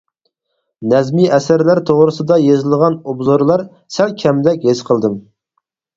[0.93, 3.65] نەزمى ئەسەرلەر توغرىسىدا يېزىلغان ئوبزورلار
[3.97, 5.21] سەل كەمدەك ھېس قىلدىم.